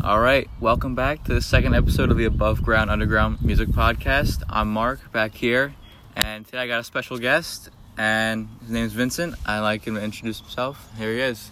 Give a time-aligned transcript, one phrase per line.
[0.00, 4.44] All right, welcome back to the second episode of the Above Ground Underground Music Podcast.
[4.48, 5.74] I'm Mark back here,
[6.14, 9.34] and today I got a special guest, and his name is Vincent.
[9.44, 10.88] I'd like him to introduce himself.
[10.96, 11.50] Here he is.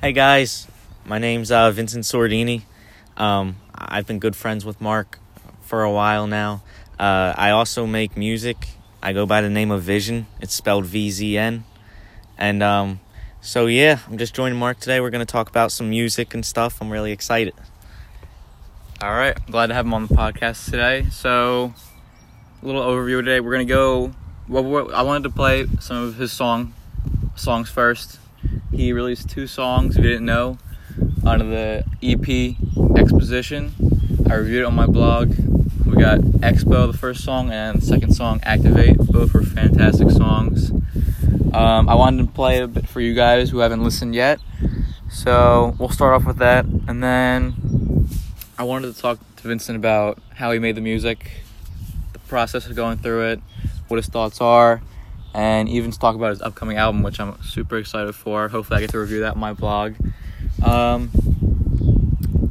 [0.00, 0.68] Hey guys,
[1.04, 2.62] my name's uh, Vincent Sordini.
[3.16, 5.18] Um, I've been good friends with Mark
[5.60, 6.62] for a while now.
[7.00, 8.68] Uh, I also make music.
[9.02, 10.28] I go by the name of Vision.
[10.40, 11.64] It's spelled V Z N.
[12.38, 13.00] And um,
[13.48, 15.00] so, yeah, I'm just joining Mark today.
[15.00, 16.82] We're to talk about some music and stuff.
[16.82, 17.54] I'm really excited.
[19.00, 21.06] All right, glad to have him on the podcast today.
[21.10, 21.72] So,
[22.62, 23.40] a little overview today.
[23.40, 24.12] We're gonna go.
[24.48, 26.74] Well, I wanted to play some of his song
[27.36, 28.18] songs first.
[28.70, 29.96] He released two songs.
[29.96, 30.58] If you didn't know,
[31.26, 32.54] out of the EP
[32.98, 33.72] Exposition.
[34.28, 35.30] I reviewed it on my blog.
[35.86, 38.98] We got Expo, the first song, and the second song, Activate.
[38.98, 40.70] Both were fantastic songs.
[41.52, 44.40] Um, I wanted to play a bit for you guys who haven't listened yet.
[45.10, 48.08] So we'll start off with that, and then
[48.58, 51.30] I wanted to talk to Vincent about how he made the music,
[52.12, 53.40] the process of going through it,
[53.88, 54.82] what his thoughts are,
[55.32, 58.48] and even to talk about his upcoming album, which I'm super excited for.
[58.48, 59.94] Hopefully, I get to review that on my blog.
[60.62, 61.10] Um,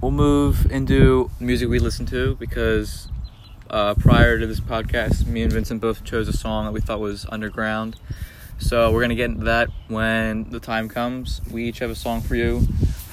[0.01, 3.07] we'll move into music we listen to because
[3.69, 6.99] uh, prior to this podcast, me and Vincent both chose a song that we thought
[6.99, 7.97] was underground.
[8.59, 11.41] So we're gonna get into that when the time comes.
[11.51, 12.61] We each have a song for you.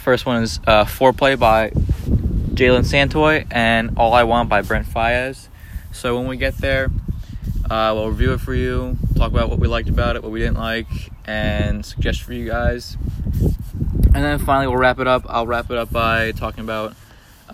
[0.03, 5.49] First one is uh, "Foreplay" by Jalen Santoy and "All I Want" by Brent Faiyaz.
[5.93, 6.91] So when we get there,
[7.71, 10.41] uh, we'll review it for you, talk about what we liked about it, what we
[10.41, 10.89] didn't like,
[11.25, 12.97] and suggest for you guys.
[14.15, 15.25] And then finally, we'll wrap it up.
[15.29, 16.95] I'll wrap it up by talking about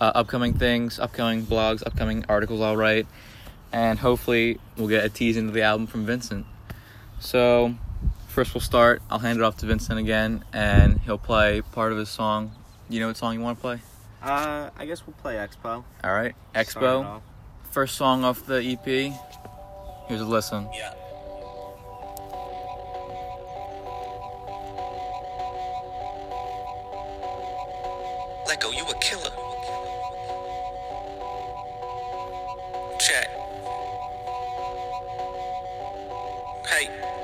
[0.01, 3.07] uh, upcoming things, upcoming blogs, upcoming articles I'll write,
[3.73, 6.47] and hopefully we'll get a tease into the album from Vincent.
[7.21, 7.75] So
[8.29, 9.03] first we'll start.
[9.11, 12.53] I'll hand it off to Vincent again, and he'll play part of his song.
[12.89, 13.81] You know what song you want to play?
[14.23, 15.85] Uh, I guess we'll play Expo.
[16.03, 17.21] All right, Expo.
[17.71, 18.85] First song off the EP.
[20.09, 20.69] Here's a listen.
[20.75, 20.95] Yeah.
[36.71, 37.20] Hey.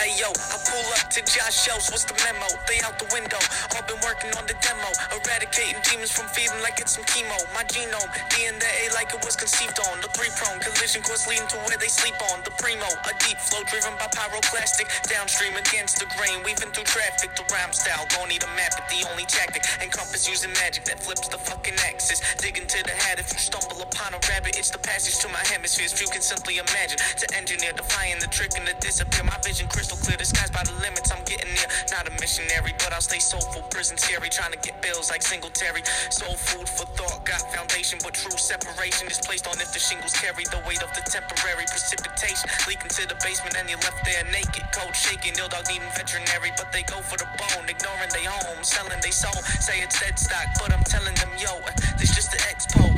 [0.00, 2.48] Hey yo, I pull up to Josh Shows, what's the memo?
[2.64, 3.36] They out the window,
[3.76, 4.88] all been working on the demo.
[5.12, 7.36] Eradicating demons from feeling like it's some chemo.
[7.52, 10.00] My genome, DNA like it was conceived on.
[10.00, 12.40] The three prone collision course leading to where they sleep on.
[12.48, 14.88] The primo, a deep flow driven by pyroclastic.
[15.04, 17.36] Downstream against the grain, weaving through traffic.
[17.36, 19.68] The rhyme style, don't need a map, but the only tactic.
[19.84, 22.24] Encompass using magic that flips the fucking axis.
[22.40, 24.56] Dig into the hat if you stumble upon a rabbit.
[24.56, 25.92] It's the passage to my hemispheres.
[25.92, 26.96] Few can simply imagine.
[27.20, 29.28] To engineer, defying the trick and the disappear.
[29.28, 30.16] My vision crystal clear.
[30.16, 31.10] The sky's by the limits.
[31.10, 31.68] I'm getting near.
[31.90, 33.62] Not a missionary, but I'll stay soulful.
[33.70, 34.28] Prison scary.
[34.28, 35.82] Trying to get bills like Singletary.
[36.10, 37.24] Soul food for thought.
[37.24, 40.90] Got foundation, but true separation is placed on if the shingles carry the weight of
[40.92, 42.50] the temporary precipitation.
[42.68, 44.64] Leaking to the basement and you're left there naked.
[44.74, 45.34] Cold shaking.
[45.38, 47.66] Ill dog needing veterinary, but they go for the bone.
[47.70, 48.62] Ignoring they home.
[48.62, 49.38] Selling they soul.
[49.62, 52.89] Say it's dead stock, but I'm telling them, yo, uh, this just the expo.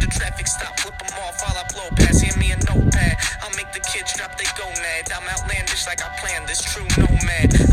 [0.00, 0.78] The traffic stop.
[0.80, 2.24] Flip them off while I blow past.
[2.24, 3.16] Hand me a notepad.
[3.42, 5.12] I'll make the kids drop they gonad.
[5.14, 6.60] I'm outlandish like I planned this.
[6.62, 7.69] True nomad.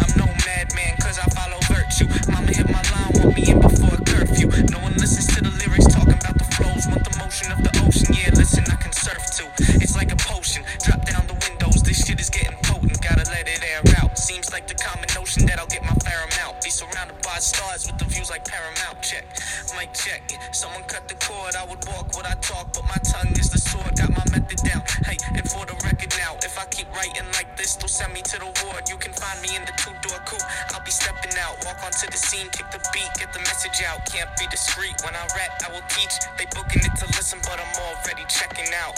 [20.51, 21.55] Someone cut the cord.
[21.55, 23.91] I would walk what I talk, but my tongue is the sword.
[23.97, 24.81] Got my method down.
[25.05, 28.21] Hey, and for the record now, if I keep writing like this, they'll send me
[28.21, 28.89] to the ward.
[28.89, 30.43] You can find me in the two door coupe.
[30.73, 31.59] I'll be stepping out.
[31.65, 34.05] Walk onto the scene, kick the beat, get the message out.
[34.07, 34.95] Can't be discreet.
[35.03, 36.15] When I rap, I will teach.
[36.39, 38.95] They booking it to listen, but I'm already checking out.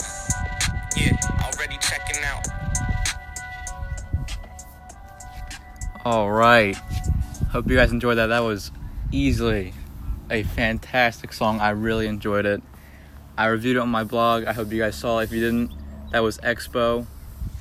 [0.96, 2.46] Yeah, already checking out.
[6.04, 6.76] All right.
[7.50, 8.28] Hope you guys enjoyed that.
[8.28, 8.70] That was
[9.12, 9.74] easily
[10.30, 11.60] a fantastic song.
[11.60, 12.62] I really enjoyed it.
[13.36, 14.44] I reviewed it on my blog.
[14.44, 15.24] I hope you guys saw it.
[15.24, 15.72] If you didn't,
[16.12, 17.06] that was Expo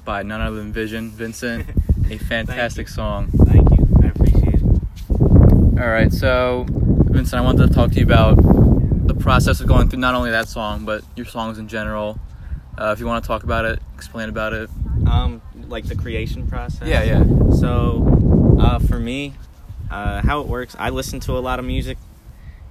[0.06, 1.66] by none other than Vision Vincent.
[2.10, 3.30] A fantastic song.
[3.45, 3.88] Thank you.
[4.04, 5.80] I appreciate it.
[5.80, 8.36] All right, so Vincent, I wanted to talk to you about
[9.07, 12.19] the process of going through not only that song but your songs in general.
[12.77, 14.69] Uh, if you want to talk about it, explain about it.
[15.07, 16.88] Um, like the creation process.
[16.88, 17.24] Yeah, yeah.
[17.51, 19.33] So, uh, for me,
[19.92, 21.98] uh, how it works, I listen to a lot of music.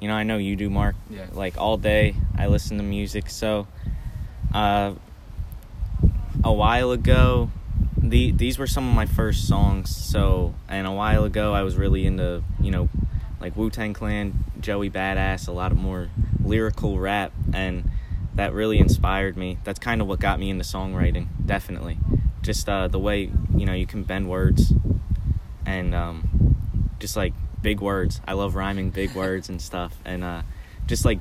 [0.01, 0.95] You know, I know you do, Mark.
[1.11, 1.27] Yeah.
[1.33, 3.31] Like all day, I listen to music.
[3.31, 3.67] So,
[4.55, 4.95] uh,
[6.45, 7.51] a while ago,
[7.97, 9.95] the these were some of my first songs.
[9.95, 12.89] So, and a while ago, I was really into you know,
[13.41, 16.11] like Wu Tang Clan, Joey Badass, a lot of more
[16.43, 17.91] lyrical rap, and
[18.35, 19.59] that really inspired me.
[19.65, 21.27] That's kind of what got me into songwriting.
[21.45, 21.99] Definitely,
[22.43, 24.73] just uh, the way you know you can bend words,
[25.67, 26.57] and um,
[27.01, 28.21] just like big words.
[28.27, 30.43] I love rhyming big words and stuff, and uh,
[30.87, 31.21] just like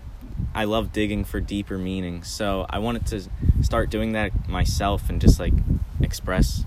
[0.54, 2.24] I love digging for deeper meaning.
[2.24, 3.30] So I wanted to
[3.64, 5.54] start doing that myself and just like
[6.02, 6.66] express,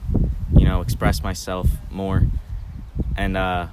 [0.54, 2.24] you know, express myself more.
[3.16, 3.68] And uh,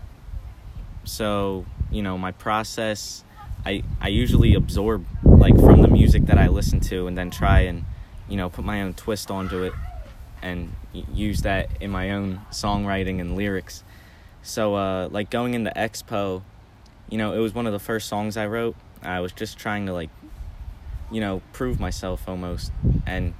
[1.03, 3.23] so you know, my process,
[3.65, 7.61] I I usually absorb like from the music that I listen to, and then try
[7.61, 7.85] and
[8.29, 9.73] you know put my own twist onto it,
[10.41, 13.83] and use that in my own songwriting and lyrics.
[14.43, 16.43] So uh, like going into Expo,
[17.09, 18.75] you know, it was one of the first songs I wrote.
[19.01, 20.09] I was just trying to like,
[21.11, 22.71] you know, prove myself almost,
[23.05, 23.33] and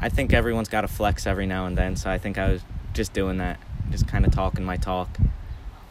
[0.00, 1.96] I think everyone's got to flex every now and then.
[1.96, 2.62] So I think I was
[2.94, 3.58] just doing that,
[3.90, 5.18] just kind of talking my talk.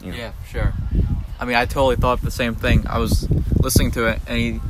[0.00, 0.16] You know.
[0.18, 0.72] Yeah, for sure.
[1.40, 2.86] I mean, I totally thought the same thing.
[2.86, 3.28] I was
[3.60, 4.60] listening to it, and he,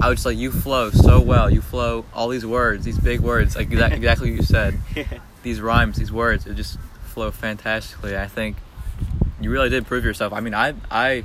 [0.00, 1.50] I was just like, "You flow so well.
[1.50, 4.78] You flow all these words, these big words, like exa- exactly what you said.
[5.42, 8.16] These rhymes, these words, it just flow fantastically.
[8.16, 8.56] I think
[9.40, 10.32] you really did prove yourself.
[10.32, 11.24] I mean, I I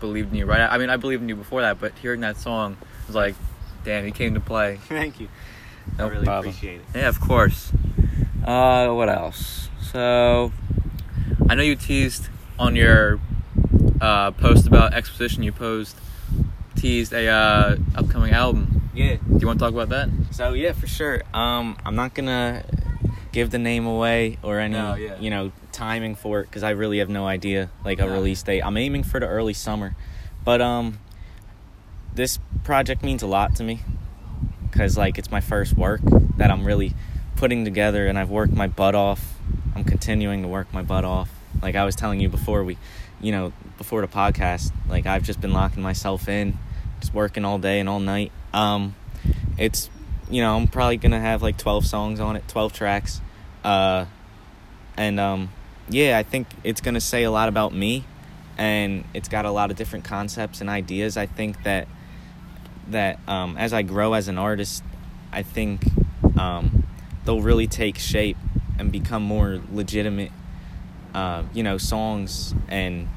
[0.00, 0.60] believed in you, right?
[0.60, 2.76] I mean, I believed in you before that, but hearing that song
[3.06, 3.34] was like,
[3.84, 4.76] damn, he came to play.
[4.88, 5.28] Thank you.
[5.98, 6.50] No I really problem.
[6.50, 6.86] appreciate it.
[6.94, 7.72] Yeah, of course.
[8.44, 9.68] Uh, what else?
[9.92, 10.52] So,
[11.48, 12.28] I know you teased
[12.58, 13.20] on your
[14.00, 15.42] uh, post about exposition.
[15.42, 15.96] You posed
[16.74, 18.90] teased a uh, upcoming album.
[18.94, 19.16] Yeah.
[19.16, 20.08] Do you want to talk about that?
[20.32, 21.22] So yeah, for sure.
[21.34, 22.64] Um, I'm not gonna
[23.32, 25.18] give the name away or any No, yeah.
[25.20, 28.12] you know timing for it because I really have no idea like a Yeah.
[28.12, 28.62] release date.
[28.62, 29.94] I'm aiming for the early summer,
[30.44, 30.98] but um,
[32.14, 33.80] this project means a lot to me
[34.70, 36.00] because like it's my first work
[36.38, 36.94] that I'm really
[37.36, 39.34] putting together, and I've worked my butt off.
[39.74, 41.28] I'm continuing to work my butt off.
[41.62, 42.78] Like I was telling you before we,
[43.20, 46.58] you know, before the podcast, like I've just been locking myself in,
[47.00, 48.32] just working all day and all night.
[48.54, 48.94] Um,
[49.58, 49.90] it's
[50.28, 53.20] you know i'm probably gonna have like 12 songs on it 12 tracks
[53.62, 54.04] uh
[54.96, 55.48] and um
[55.88, 58.04] yeah i think it's gonna say a lot about me
[58.58, 61.18] and it's got a lot of different concepts and ideas.
[61.18, 61.86] I think that
[62.88, 64.82] that um as i grow as an artist
[65.32, 65.82] i think
[66.38, 66.84] um
[67.24, 68.36] they'll really take shape
[68.78, 70.30] and become more legitimate
[71.14, 73.08] uh you know songs and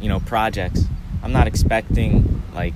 [0.00, 0.84] you know projects.
[1.22, 2.74] I'm not expecting like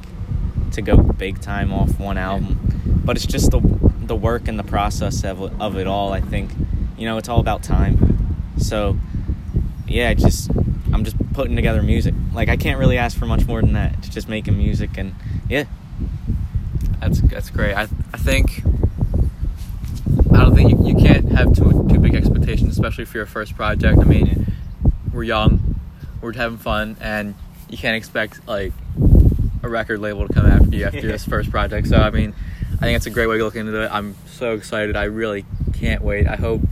[0.73, 3.61] to go big time off one album but it's just the
[4.03, 6.51] the work and the process of, it- of it all i think.
[6.97, 8.55] You know it's all about time.
[8.59, 8.97] So
[9.89, 10.51] yeah just
[10.93, 13.95] i'm just putting together music like i can't really ask for much more than that
[13.99, 15.15] it's just making music and
[15.49, 15.65] yeah
[17.01, 17.75] That's that's great.
[17.75, 18.63] I I think
[20.33, 23.55] I don't think you, you can't have too too big expectations, especially for your first
[23.55, 23.99] project.
[24.01, 24.47] I mean,
[25.13, 25.77] we're young,
[26.21, 27.35] we're having fun, and
[27.69, 28.73] you can't expect like
[29.63, 31.87] a record label to come after you after this first project.
[31.89, 32.35] So I mean,
[32.75, 33.91] I think it's a great way to look into it.
[33.93, 34.97] I'm so excited.
[34.97, 35.45] I really
[35.75, 36.27] can't wait.
[36.27, 36.63] I hope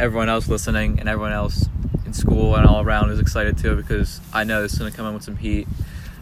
[0.00, 1.68] everyone else listening and everyone else
[2.14, 5.22] school and all around is excited too because I know it's gonna come in with
[5.24, 5.66] some heat.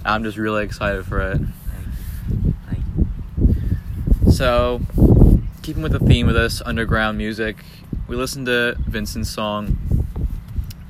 [0.05, 1.41] I'm just really excited for it.
[2.69, 4.81] Like, So,
[5.63, 7.65] keeping with the theme of this underground music,
[8.09, 9.77] we listened to Vincent's song,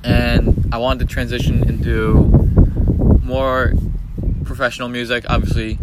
[0.03, 2.13] and I wanted to transition into
[3.21, 3.73] more
[4.45, 5.25] professional music.
[5.29, 5.77] Obviously,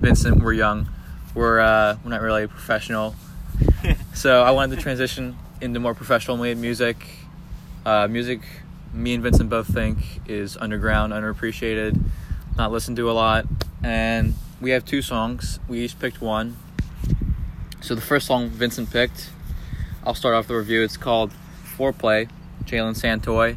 [0.00, 0.88] Vincent, we're young,
[1.34, 3.16] we're uh, we're not really professional,
[4.14, 6.96] so I wanted to transition into more professional made music.
[7.88, 8.42] Uh, music,
[8.92, 11.98] me and Vincent both think is underground, underappreciated,
[12.54, 13.46] not listened to a lot,
[13.82, 15.58] and we have two songs.
[15.68, 16.58] We each picked one.
[17.80, 19.30] So the first song Vincent picked,
[20.04, 20.82] I'll start off the review.
[20.82, 21.32] It's called
[21.78, 22.28] "Foreplay,"
[22.64, 23.56] Jalen Santoy.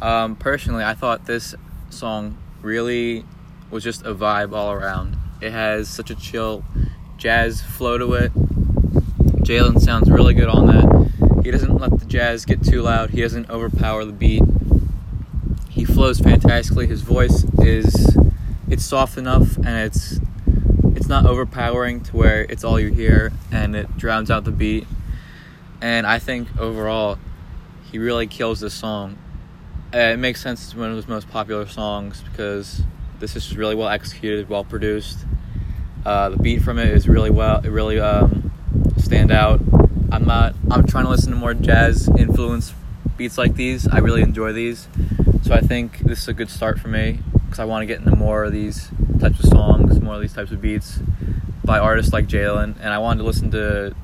[0.00, 1.54] Um, personally, I thought this
[1.90, 3.26] song really
[3.70, 5.18] was just a vibe all around.
[5.42, 6.64] It has such a chill
[7.18, 8.32] jazz flow to it.
[9.44, 10.89] Jalen sounds really good on that.
[11.50, 13.10] He doesn't let the jazz get too loud.
[13.10, 14.44] He doesn't overpower the beat.
[15.68, 16.86] He flows fantastically.
[16.86, 18.16] His voice is
[18.68, 20.20] it's soft enough and it's
[20.94, 24.86] it's not overpowering to where it's all you hear and it drowns out the beat.
[25.80, 27.18] And I think overall,
[27.90, 29.18] he really kills this song.
[29.92, 32.80] Uh, it makes sense it's one of his most popular songs because
[33.18, 35.26] this is really well executed, well produced,
[36.06, 38.52] Uh, the beat from it is really well, it really um,
[38.98, 39.60] stand out.
[40.12, 40.54] I'm not.
[40.70, 42.74] I'm trying to listen to more jazz influence
[43.16, 43.86] beats like these.
[43.86, 44.88] I really enjoy these,
[45.42, 47.98] so I think this is a good start for me because I want to get
[47.98, 48.90] into more of these
[49.20, 50.98] types of songs, more of these types of beats
[51.64, 53.94] by artists like Jalen, and I wanted to listen to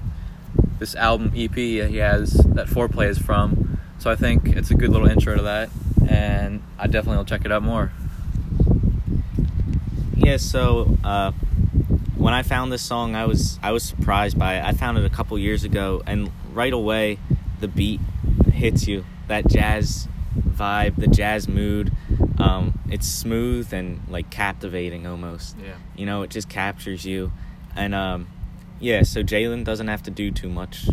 [0.78, 3.78] this album EP he has that Foreplay is from.
[3.98, 5.70] So I think it's a good little intro to that,
[6.08, 7.90] and I definitely will check it out more.
[10.14, 11.32] Yeah, so uh,
[12.16, 14.64] when I found this song, I was I was surprised by it.
[14.64, 17.18] I found it a couple years ago, and right away,
[17.60, 18.00] the beat
[18.52, 19.04] hits you.
[19.28, 21.92] That jazz vibe, the jazz mood.
[22.38, 25.56] Um, it's smooth and like captivating almost.
[25.62, 25.76] Yeah.
[25.96, 27.32] You know, it just captures you,
[27.74, 28.28] and um,
[28.80, 29.02] yeah.
[29.02, 30.88] So Jalen doesn't have to do too much,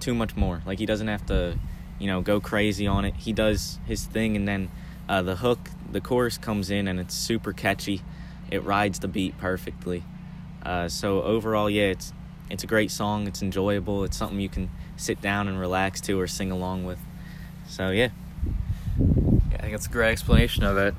[0.00, 0.62] too much more.
[0.66, 1.58] Like he doesn't have to,
[1.98, 3.14] you know, go crazy on it.
[3.14, 4.70] He does his thing, and then
[5.08, 8.02] uh, the hook, the chorus comes in, and it's super catchy.
[8.50, 10.04] It rides the beat perfectly.
[10.64, 12.12] Uh, so overall, yeah, it's
[12.50, 13.26] it's a great song.
[13.26, 14.04] It's enjoyable.
[14.04, 16.98] It's something you can sit down and relax to or sing along with.
[17.68, 18.10] So yeah.
[18.98, 20.94] Yeah, I think that's a great explanation of it.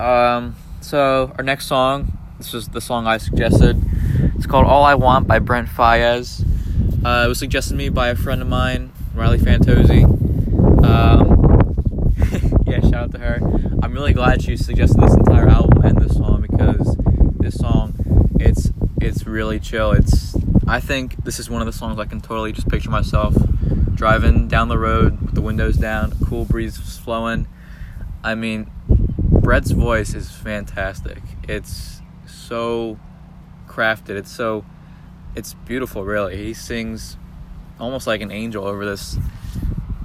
[0.00, 3.82] Um, so our next song, this is the song I suggested.
[4.36, 6.44] It's called "All I Want" by Brent Faiyaz.
[7.04, 10.04] Uh, it was suggested to me by a friend of mine, Riley Fantozzi.
[10.84, 11.38] Um,
[12.66, 13.40] yeah, shout out to her.
[13.82, 16.96] I'm really glad she suggested this entire album and this song because
[17.38, 17.94] this song,
[18.38, 19.92] it's it's really chill.
[19.92, 20.36] It's
[20.66, 23.34] I think this is one of the songs I can totally just picture myself
[23.94, 27.48] driving down the road with the windows down, cool breeze flowing.
[28.22, 31.22] I mean, Brett's voice is fantastic.
[31.48, 32.98] It's so
[33.66, 34.10] crafted.
[34.10, 34.64] It's so
[35.34, 36.36] it's beautiful really.
[36.36, 37.16] He sings
[37.80, 39.16] almost like an angel over this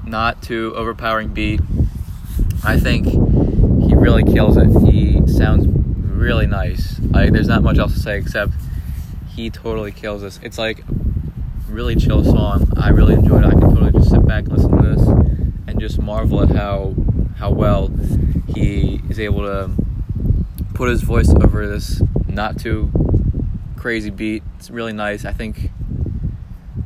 [0.05, 1.59] not too overpowering beat.
[2.63, 4.67] I think he really kills it.
[4.89, 6.97] He sounds really nice.
[7.00, 8.53] There's not much else to say except
[9.35, 10.39] he totally kills this.
[10.43, 10.83] It's like
[11.67, 12.71] really chill song.
[12.77, 13.47] I really enjoyed it.
[13.47, 15.07] I can totally just sit back and listen to this
[15.67, 16.93] and just marvel at how
[17.37, 17.91] how well
[18.47, 19.71] he is able to
[20.73, 22.91] put his voice over this not too
[23.75, 24.43] crazy beat.
[24.57, 25.25] It's really nice.
[25.25, 25.71] I think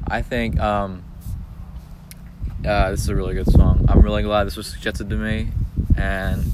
[0.08, 1.04] I think um,
[2.66, 3.86] uh, this is a really good song.
[3.90, 5.50] I'm really glad this was suggested to me,
[5.98, 6.46] and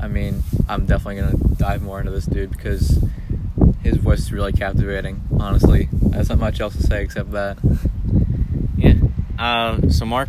[0.00, 3.02] I mean, I'm definitely gonna dive more into this dude because
[3.88, 5.22] his voice is really captivating.
[5.38, 7.58] Honestly, there's not much else to say except that.
[8.76, 8.94] Yeah.
[9.38, 10.28] Uh, so Mark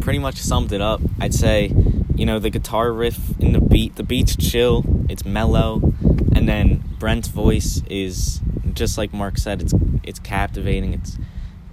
[0.00, 1.00] pretty much summed it up.
[1.20, 1.72] I'd say,
[2.14, 5.92] you know, the guitar riff in the beat, the beat's chill, it's mellow,
[6.34, 8.40] and then Brent's voice is
[8.74, 11.18] just like Mark said, it's it's captivating, it's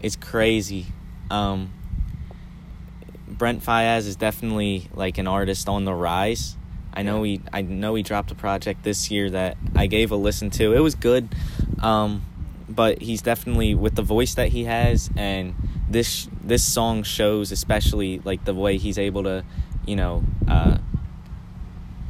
[0.01, 0.87] it's crazy.
[1.29, 1.71] Um,
[3.27, 6.55] Brent Faiyaz is definitely like an artist on the rise.
[6.95, 10.15] I know he I know he dropped a project this year that I gave a
[10.15, 10.73] listen to.
[10.73, 11.33] It was good.
[11.79, 12.25] Um,
[12.67, 15.53] but he's definitely with the voice that he has and
[15.87, 19.43] this this song shows especially like the way he's able to,
[19.85, 20.77] you know, uh,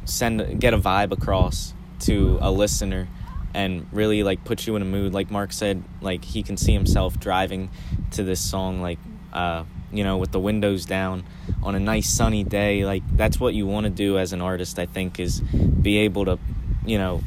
[0.04, 3.08] send get a vibe across to a listener
[3.54, 6.72] and really like put you in a mood like Mark said like he can see
[6.72, 7.70] himself driving
[8.12, 8.98] to this song like
[9.32, 11.24] uh you know with the windows down
[11.62, 14.78] on a nice sunny day like that's what you want to do as an artist
[14.78, 16.38] I think is be able to
[16.84, 17.22] you know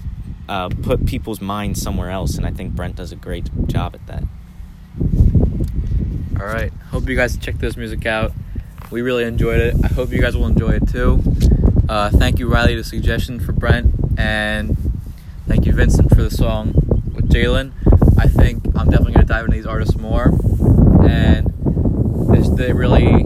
[0.47, 4.05] uh, put people's minds somewhere else and I think Brent does a great job at
[4.07, 4.23] that
[6.39, 6.71] All right.
[6.91, 8.31] Hope you guys check this music out.
[8.91, 9.75] We really enjoyed it.
[9.83, 11.21] I hope you guys will enjoy it too.
[11.87, 14.77] Uh, thank you, Riley, the suggestion for Brent, and
[15.47, 16.73] thank you, Vincent, for the song
[17.13, 17.71] with Jalen.
[18.17, 20.31] I think I'm definitely gonna dive into these artists more,
[21.07, 21.53] and
[22.39, 23.25] this they really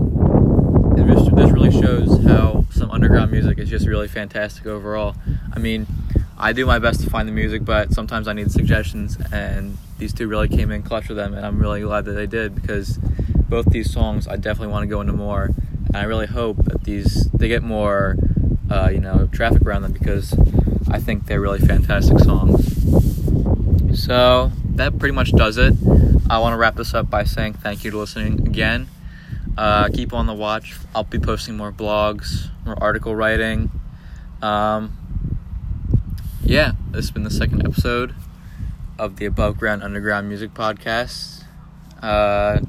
[1.36, 5.15] this really shows how some underground music is just really fantastic overall.
[5.51, 5.88] I mean,
[6.38, 10.13] I do my best to find the music, but sometimes I need suggestions, and these
[10.13, 12.98] two really came in clutch with them, and I'm really glad that they did because
[13.50, 15.50] both these songs I definitely want to go into more,
[15.88, 18.15] and I really hope that these they get more,
[18.70, 20.34] uh, you know, traffic around them because
[20.89, 22.70] I think they're really fantastic songs.
[24.00, 25.74] So that pretty much does it.
[26.29, 28.88] I want to wrap this up by saying thank you to listening again.
[29.58, 30.76] Uh, keep on the watch.
[30.96, 33.70] I'll be posting more blogs, more article writing.
[34.42, 34.98] Um,
[36.44, 38.16] yeah, this has been the second episode
[38.98, 41.44] of the Above Ground Underground Music Podcast.
[42.02, 42.60] Uh,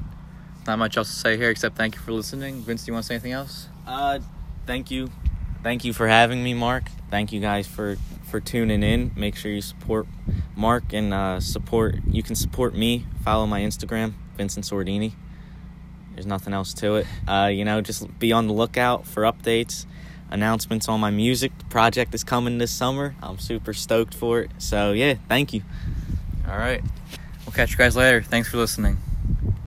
[0.67, 2.61] not much else to say here except thank you for listening.
[2.62, 3.69] Vince, do you want to say anything else?
[3.87, 4.21] Uh,
[4.67, 5.11] thank you,
[5.62, 6.85] thank you for having me, Mark.
[7.11, 7.97] Thank you guys for
[8.31, 9.12] for tuning in.
[9.17, 10.07] Make sure you support
[10.57, 11.97] Mark and uh, support.
[12.07, 13.07] You can support me.
[13.23, 15.12] Follow my Instagram, Vincent Sordini.
[16.14, 17.06] There's nothing else to it.
[17.26, 19.87] Uh, you know, just be on the lookout for updates,
[20.30, 21.52] announcements on my music.
[21.68, 23.14] Project is coming this summer.
[23.23, 24.50] I'm super stoked for it.
[24.59, 25.62] So yeah, thank you.
[26.47, 26.83] All All right.
[27.44, 28.23] We'll catch you guys later.
[28.23, 28.99] Thanks for listening.